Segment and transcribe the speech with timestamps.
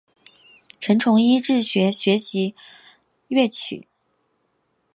[0.79, 2.55] 曾从尹自重学习
[3.27, 3.87] 粤曲。